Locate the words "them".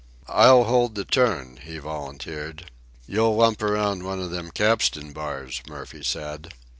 4.31-4.49